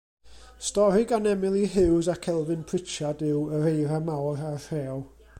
[0.67, 4.97] Stori gan Emily Huws ac Elfyn Pritchard yw Yr Eira Mawr a'r Rhew.